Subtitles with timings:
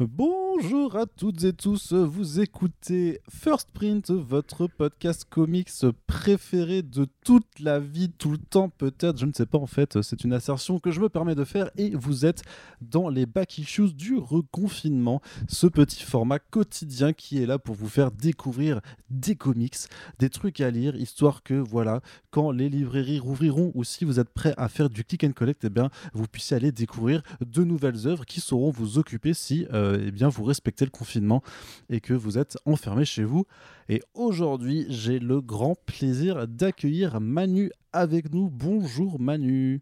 [0.00, 0.47] Boom!
[0.60, 5.70] Bonjour à toutes et tous, vous écoutez First Print, votre podcast comics
[6.08, 10.02] préféré de toute la vie, tout le temps peut-être, je ne sais pas en fait,
[10.02, 12.42] c'est une assertion que je me permets de faire et vous êtes
[12.80, 17.88] dans les back issues du reconfinement, ce petit format quotidien qui est là pour vous
[17.88, 18.80] faire découvrir
[19.10, 19.76] des comics,
[20.18, 22.00] des trucs à lire, histoire que voilà,
[22.30, 25.64] quand les librairies rouvriront ou si vous êtes prêt à faire du click and collect,
[25.64, 30.02] eh bien vous puissiez aller découvrir de nouvelles œuvres qui sauront vous occuper si euh,
[30.04, 31.42] eh bien, vous respectez le confinement
[31.88, 33.46] et que vous êtes enfermé chez vous.
[33.88, 38.50] Et aujourd'hui, j'ai le grand plaisir d'accueillir Manu avec nous.
[38.50, 39.80] Bonjour Manu.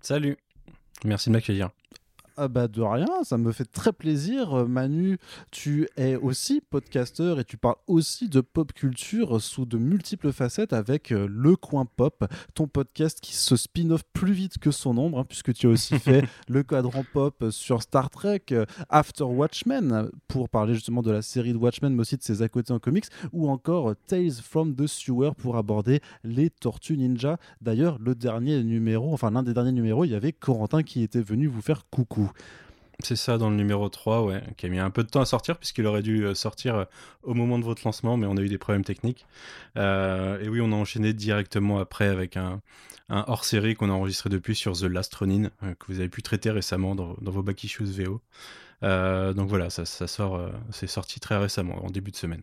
[0.00, 0.36] Salut.
[1.04, 1.70] Merci de m'accueillir.
[2.36, 4.54] Ah bah de rien, ça me fait très plaisir.
[4.54, 5.18] Euh, Manu,
[5.52, 10.72] tu es aussi podcasteur et tu parles aussi de pop culture sous de multiples facettes
[10.72, 15.20] avec euh, Le Coin Pop, ton podcast qui se spin-off plus vite que son ombre,
[15.20, 20.10] hein, puisque tu as aussi fait le cadran pop sur Star Trek, euh, After Watchmen,
[20.26, 22.80] pour parler justement de la série de Watchmen, mais aussi de ses à côté en
[22.80, 27.38] comics, ou encore Tales from the Sewer pour aborder les Tortues Ninja.
[27.60, 31.22] D'ailleurs, le dernier numéro, enfin l'un des derniers numéros, il y avait Corentin qui était
[31.22, 32.23] venu vous faire coucou.
[33.00, 35.26] C'est ça dans le numéro 3, ouais, qui a mis un peu de temps à
[35.26, 36.84] sortir puisqu'il aurait dû euh, sortir euh,
[37.22, 39.26] au moment de votre lancement, mais on a eu des problèmes techniques.
[39.76, 42.60] Euh, et oui, on a enchaîné directement après avec un,
[43.08, 46.94] hors-série qu'on a enregistré depuis sur The Last Ronin, que vous avez pu traiter récemment
[46.94, 48.20] dans, vos back issues VO.
[48.82, 52.42] donc voilà, ça, ça sort, c'est sorti très récemment, en début de semaine.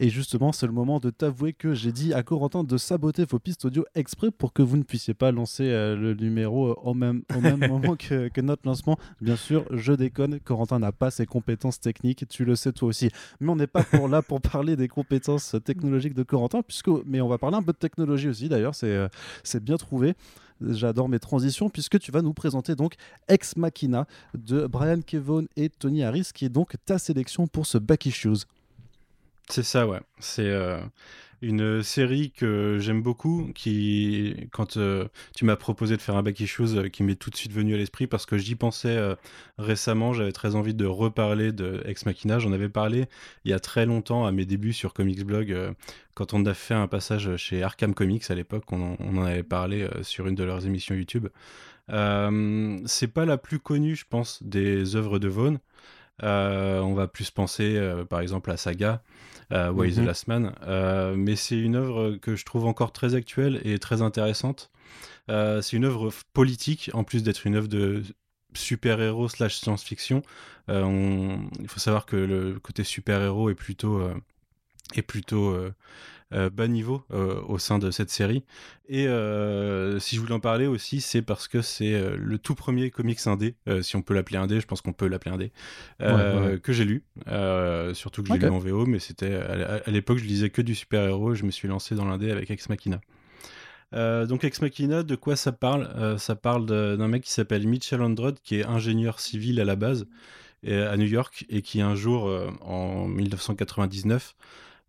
[0.00, 3.40] Et justement, c'est le moment de t'avouer que j'ai dit à Corentin de saboter vos
[3.40, 6.94] pistes audio exprès pour que vous ne puissiez pas lancer euh, le numéro euh, au
[6.94, 8.96] même, au même moment que, notre lancement.
[9.20, 13.10] Bien sûr, je déconne, Corentin n'a pas ses compétences techniques, tu le sais toi aussi.
[13.40, 17.20] Mais on n'est pas pour là pour parler des compétences technologiques de Corentin, puisque, mais
[17.20, 19.08] on va parler un peu de technologie aussi d'ailleurs, c'est euh,
[19.42, 20.14] c'est bien trouvé.
[20.60, 22.94] J'adore mes transitions puisque tu vas nous présenter donc
[23.28, 27.78] Ex Machina de Brian Kevon et Tony Harris qui est donc ta sélection pour ce
[27.78, 28.44] Back Issues.
[29.50, 30.00] C'est ça, ouais.
[30.18, 30.78] C'est euh,
[31.40, 36.38] une série que j'aime beaucoup, qui, quand euh, tu m'as proposé de faire un back
[36.40, 38.98] issues, euh, qui m'est tout de suite venu à l'esprit parce que j'y pensais
[39.56, 40.12] récemment.
[40.12, 42.38] J'avais très envie de reparler de Ex Machina.
[42.38, 43.06] J'en avais parlé
[43.44, 45.56] il y a très longtemps à mes débuts sur Comics Blog,
[46.14, 48.70] quand on a fait un passage chez Arkham Comics à l'époque.
[48.70, 51.28] On, on, en avait parlé sur une de leurs émissions YouTube.
[51.88, 55.58] c'est pas la plus connue, je pense, des œuvres de Vaughn.
[56.22, 59.02] On va plus penser, par exemple, à Saga
[59.52, 60.06] euh, Why the mhm.
[60.06, 60.54] Last Man?
[60.66, 64.70] Euh, mais c'est une œuvre que je trouve encore très actuelle et très intéressante.
[65.30, 68.02] Euh, c'est une œuvre politique, en plus d'être une œuvre de
[68.54, 70.22] super-héros slash science-fiction.
[70.68, 74.02] il faut savoir que le côté super-héros est plutôt,
[74.94, 75.72] est plutôt euh,
[76.30, 78.44] bas niveau euh, au sein de cette série.
[78.88, 82.90] Et euh, si je voulais en parler aussi, c'est parce que c'est le tout premier
[82.90, 85.52] comics indé, si on peut l'appeler indé, je pense qu'on peut l'appeler indé,
[85.98, 87.02] que j'ai lu.
[87.94, 91.34] surtout que j'ai lu en VO, mais c'était à, l'époque, je lisais que du super-héros.
[91.34, 93.00] Je me suis lancé dans l'indé avec Ex Machina.
[93.92, 96.18] donc Ex Machina, de quoi ça parle?
[96.18, 100.06] Ça parle d'un mec qui s'appelle Mitchell Androd, qui est ingénieur civil à la base
[100.66, 102.30] à New York et qui un jour,
[102.62, 104.34] en 1999,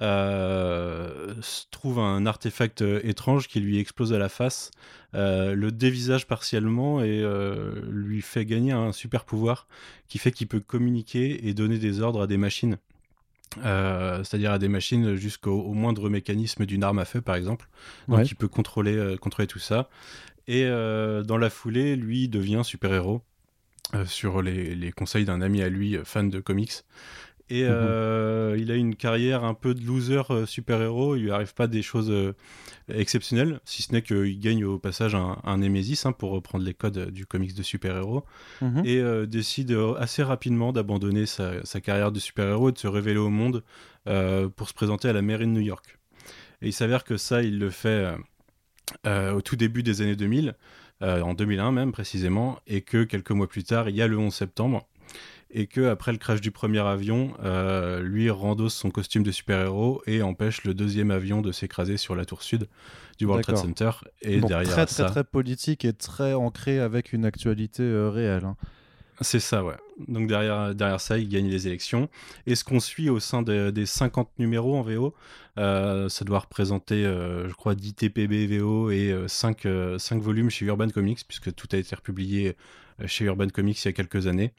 [0.00, 1.34] euh,
[1.70, 4.72] trouve un artefact euh, étrange qui lui explose à la face,
[5.14, 7.24] euh, le dévisage partiellement et
[7.88, 9.68] lui fait gagner un super pouvoir
[10.08, 12.78] qui fait qu'il peut communiquer et donner des ordres à des machines.
[13.62, 17.68] c'est-à-dire à des machines jusqu'au moindre mécanisme d'une arme à feu par exemple.
[18.08, 19.88] Donc il peut contrôler, contrôler tout ça.
[20.48, 23.22] Et dans la foulée, lui devient super-héros
[24.06, 26.82] sur les, les conseils d'un ami à lui, fan de comics.
[27.50, 27.70] Et mhm.
[27.70, 31.16] euh, il a une carrière un peu de loser euh, super-héros.
[31.16, 32.34] Il lui arrive pas des choses euh,
[32.88, 36.72] exceptionnelles, si ce n'est qu'il gagne au passage un, un Nemesis, hein, pour reprendre les
[36.72, 38.24] codes du comics de super-héros.
[38.62, 38.82] Mhm.
[38.84, 43.62] Et décide assez rapidement d'abandonner sa, carrière de super-héros et de se révéler au monde
[44.04, 45.98] pour se présenter à la mairie de New York.
[46.62, 48.14] Et il s'avère que ça, il le fait
[49.06, 50.54] au tout début des années 2000,
[51.00, 54.34] en 2001 même précisément, et que quelques mois plus tard, il y a le 11
[54.34, 54.86] septembre
[55.54, 60.02] et que après le crash du premier avion, euh, lui rendosse son costume de super-héros
[60.06, 62.68] et empêche le deuxième avion de s'écraser sur la tour sud
[63.18, 63.90] du World Trade Center.
[64.20, 65.04] Et derrière très, ça...
[65.04, 68.44] très très politique et très ancré avec une actualité euh, réelle.
[68.44, 68.56] Hein.
[69.20, 69.76] C'est ça, ouais.
[70.08, 72.08] Donc derrière, derrière ça, il gagne les élections.
[72.46, 75.14] Et ce qu'on suit au sein des 50 numéros en VO,
[75.56, 79.68] euh, ça doit représenter, je crois, 10 TPB VO et 5,
[79.98, 82.56] 5 volumes chez Urban Comics, puisque tout a été republié
[83.06, 84.52] chez Urban Comics il y a quelques années.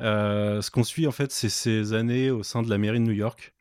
[0.00, 3.04] Euh, ce qu'on suit, en fait, c'est ces années au sein de la mairie de
[3.04, 3.54] New York.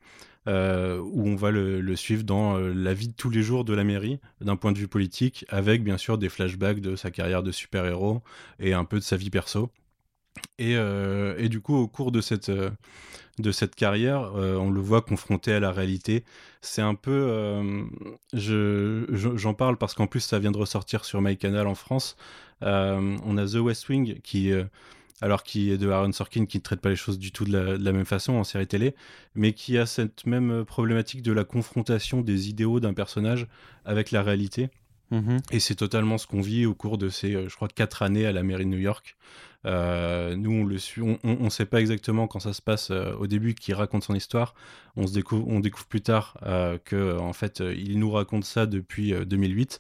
[0.48, 3.74] Euh, où on va le, suivre dans euh, la vie de tous les jours de
[3.74, 7.44] la mairie, d'un point de vue politique, avec bien sûr des flashbacks de sa carrière
[7.44, 8.22] de super-héros
[8.57, 9.69] et un peu de sa vie perso.
[10.59, 15.54] Et, et, du coup, au cours de cette, de cette carrière, on le voit confronté
[15.54, 16.24] à la réalité.
[16.62, 17.88] C'est un peu.
[18.33, 22.18] J'en parle parce qu'en plus, ça vient de ressortir sur MyCanal en France.
[22.62, 24.51] on a The West Wing qui
[25.21, 27.57] alors qui est de Aaron Sorkin, qui ne traite pas les choses du tout de
[27.57, 28.95] la, même façon en série télé,
[29.36, 33.48] mais qui a cette même problématique de la confrontation des idéaux d'un personnage
[33.86, 34.69] avec la réalité.
[35.12, 35.39] Mm-hmm.
[35.51, 38.25] Et c'est totalement ce qu'on vit au cours de ces, euh, je crois, quatre années
[38.25, 39.15] à la mairie de New York.
[39.65, 43.13] Euh, nous, on le suit, on, ne sait pas exactement quand ça se passe euh,
[43.15, 44.54] au début, qui raconte son histoire.
[44.95, 46.38] On découvre, on plus tard
[46.86, 49.80] que, en fait, il nous raconte ça depuis 2008.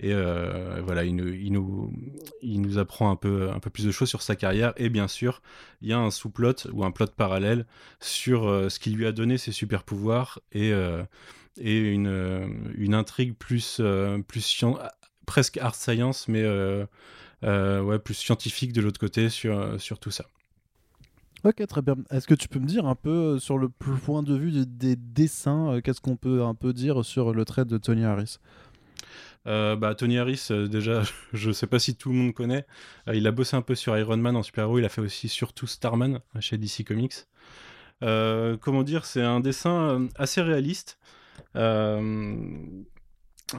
[0.00, 4.34] Et euh, voilà, il nous, apprend un peu, un peu plus de choses sur sa
[4.34, 4.72] carrière.
[4.76, 5.40] Et bien sûr,
[5.82, 7.64] il y a un sous-plot ou un plot parallèle
[8.00, 11.02] sur euh, ce qui lui a donné ses super pouvoirs et, euh,
[11.58, 13.80] et une, une intrigue plus,
[14.26, 14.64] plus
[15.26, 16.44] presque art science, mais
[17.42, 20.26] ouais, plus scientifique de l'autre côté sur, sur tout ça.
[21.44, 21.96] Ok, très bien.
[22.10, 25.80] Est-ce que tu peux me dire un peu sur le point de vue des dessins,
[25.84, 28.38] qu'est-ce qu'on peut un peu dire sur le trait de Tony Harris?
[29.46, 31.02] Euh, bah, Tony Harris, euh, déjà,
[31.32, 32.66] je ne sais pas si tout le monde connaît.
[33.08, 34.78] Euh, il a bossé un peu sur Iron Man en super-héros.
[34.78, 37.26] Il a fait aussi surtout Starman chez DC Comics.
[38.00, 40.98] comment dire, c'est un dessin assez réaliste.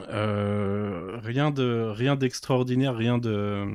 [0.08, 3.66] Euh, rien de rien d'extraordinaire, rien de.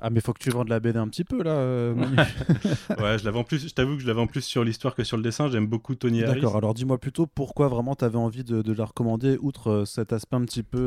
[0.00, 1.52] Ah mais faut que tu vendes la BD un petit peu là.
[1.52, 1.94] Euh,
[2.98, 3.66] ouais, je l'avais en plus.
[3.68, 5.48] Je t'avoue que je l'avais en plus sur l'histoire que sur le dessin.
[5.48, 6.40] J'aime beaucoup Tony Harris.
[6.40, 6.56] D'accord.
[6.56, 10.36] Alors dis-moi plutôt pourquoi vraiment tu avais envie de, la recommander outre euh, cet aspect
[10.36, 10.78] un petit peu,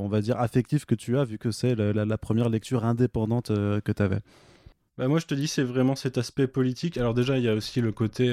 [0.00, 3.92] on va dire affectif que tu as vu que c'est la, première lecture indépendante que
[3.92, 4.20] tu avais.
[4.96, 6.98] Bah moi je te dis c'est vraiment cet aspect politique.
[6.98, 8.32] Alors déjà il y a aussi le côté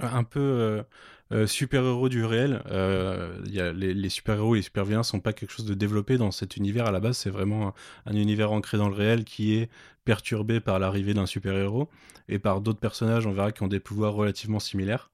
[0.00, 0.82] un peu
[1.30, 2.62] euh, super-héros du réel.
[2.70, 6.56] Euh, a les, super-héros et les super-vilains sont pas quelque chose de développé dans cet
[6.56, 6.86] univers.
[6.86, 7.74] À la base, c'est vraiment
[8.06, 9.68] un, univers ancré dans le réel qui est
[10.04, 11.88] perturbé par l'arrivée d'un super-héros
[12.28, 15.10] et par d'autres personnages, on verra, qui ont des pouvoirs relativement similaires.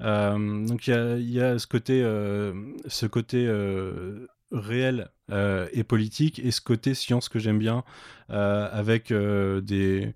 [0.00, 2.02] Euh, donc il y a, ce côté,
[4.52, 5.10] réel
[5.72, 7.84] et politique et ce côté science que j'aime bien
[8.30, 10.14] avec des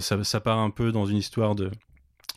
[0.00, 1.70] ça, part un peu dans une histoire de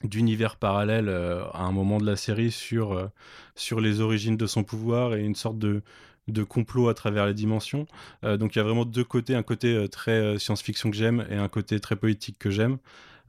[0.04, 3.08] d'univers parallèle euh, à un moment de la série sur, euh,
[3.56, 5.82] sur les origines de son pouvoir et une sorte de,
[6.28, 7.88] de complot à travers les dimensions.
[8.24, 11.36] Euh, donc il y a vraiment deux côtés, un côté très science-fiction que j'aime et
[11.36, 12.78] un côté très politique que j'aime.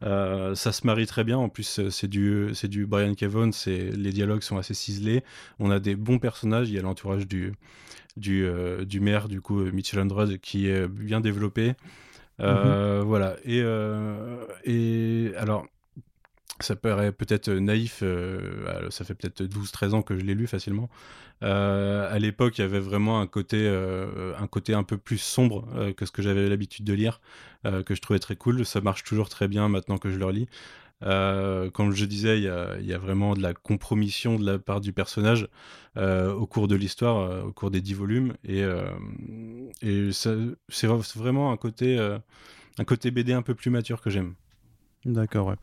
[0.02, 1.38] ça se marie très bien.
[1.38, 3.52] En plus, c'est du, c'est du Brian Kevon.
[3.52, 5.22] C'est les dialogues sont assez ciselés.
[5.58, 6.68] On a des bons personnages.
[6.68, 7.54] Il y a l'entourage du
[8.16, 8.46] du,
[8.86, 11.72] du maire, du coup Mitchell Andrews, qui est bien développé.
[12.38, 13.00] Mm-hmm.
[13.00, 13.36] Voilà.
[13.44, 13.62] Et
[14.64, 15.66] et alors
[16.60, 20.88] ça paraît peut-être naïf, euh, ça fait peut-être 12-13 ans que je l'ai lu facilement.
[21.42, 25.18] Euh, à l'époque, il y avait vraiment un côté, euh, un côté un peu plus
[25.18, 25.66] sombre
[25.96, 27.20] que ce que j'avais l'habitude de lire,
[27.64, 28.64] que je trouvais très cool.
[28.64, 30.48] Ça marche toujours très bien maintenant que je le relis.
[31.00, 32.44] comme je disais, il
[32.86, 35.48] y, a, vraiment de la compromission de la part du personnage
[35.96, 38.34] au cours de l'histoire, au cours des 10 volumes.
[38.44, 38.62] Et,
[39.82, 41.98] et c'est vraiment un côté,
[42.78, 44.34] un côté BD un peu plus mature que j'aime.
[45.04, 45.56] D'accord, ouais.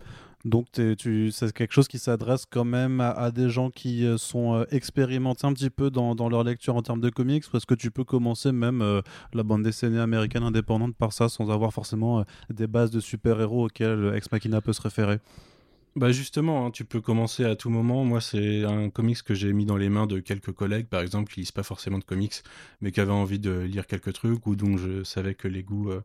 [0.46, 4.56] Donc tu, c'est quelque chose qui s'adresse quand même à, des gens qui euh, sont
[4.56, 7.92] euh, expérimentés un petit peu dans, leur lecture en termes de comics, parce que tu
[7.92, 9.02] peux commencer même euh,
[9.34, 14.14] la bande dessinée américaine indépendante par ça sans avoir forcément des bases de super-héros auxquelles
[14.16, 15.20] Ex Machina peut se référer.
[15.98, 18.06] Bah justement, hein, tu peux commencer à tout moment.
[18.06, 21.30] Moi, c'est un comics que j'ai mis dans les mains de quelques collègues, par exemple,
[21.34, 22.44] qui lisent pas forcément de comics,
[22.80, 25.92] mais qui avaient envie de lire quelques trucs, ou dont je savais que les goûts
[25.92, 26.02] euh,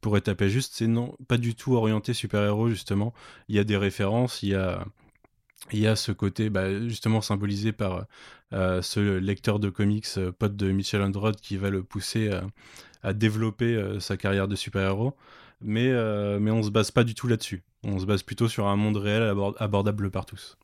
[0.00, 0.72] pourraient taper juste.
[0.74, 3.12] C'est non, pas du tout orienté super-héros, justement.
[3.48, 8.06] Il y a des références, il y a, ce côté, bah, justement, symbolisé par
[8.54, 12.30] euh, ce lecteur de comics, euh, pote de Michel Androd, qui va le pousser
[13.02, 15.14] à développer sa carrière de super-héros
[15.60, 17.62] mais, euh, mais on se base pas du tout là-dessus.
[17.82, 20.58] On se base plutôt sur un monde réel abordable par tous.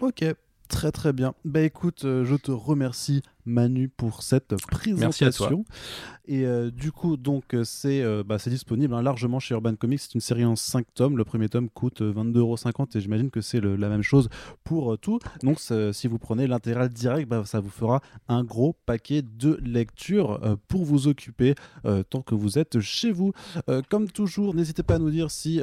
[0.00, 0.24] Ok,
[0.68, 1.34] très très bien.
[1.44, 5.64] Bah écoute, euh, je te remercie Manu pour cette présentation.
[6.28, 10.00] Et euh, du coup, donc euh, c'est euh, bah, disponible hein, largement chez Urban Comics.
[10.00, 11.16] C'est une série en 5 tomes.
[11.16, 14.28] Le premier tome coûte 22,50€ et j'imagine que c'est la même chose
[14.64, 15.20] pour tout.
[15.42, 15.60] Donc
[15.92, 20.84] si vous prenez l'intégral direct, bah, ça vous fera un gros paquet de lectures pour
[20.84, 21.54] vous occuper
[22.10, 23.32] tant que vous êtes chez vous.
[23.88, 25.60] comme toujours, n'hésitez pas à nous dire si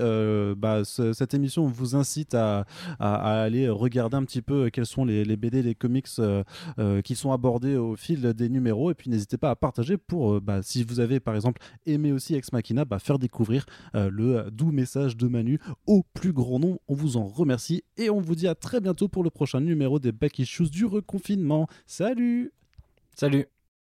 [0.57, 2.65] bah, cette émission vous incite à,
[2.99, 6.07] aller regarder un petit peu quels sont les, les BD, les comics
[7.03, 8.91] qui sont abordés au fil des numéros.
[8.91, 12.11] Et puis n'hésitez pas à partager pour, euh, bah, si vous avez par exemple aimé
[12.11, 13.65] aussi Ex Machina, bah, faire découvrir
[13.95, 16.79] euh, le doux message de Manu au plus grand nombre.
[16.87, 19.99] On vous en remercie et on vous dit à très bientôt pour le prochain numéro
[19.99, 21.67] des Back Issues du reconfinement.
[21.85, 22.51] Salut
[23.15, 23.52] Salut